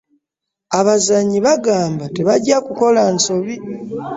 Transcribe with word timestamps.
Abazannyi 0.79 1.39
bagamba 1.47 2.03
tebajja 2.15 2.57
kukola 2.67 3.01
nsobi. 3.15 3.55